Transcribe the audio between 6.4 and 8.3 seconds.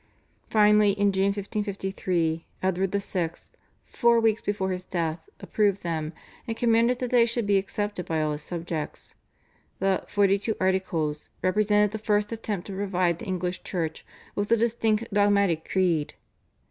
and commanded that they should be accepted by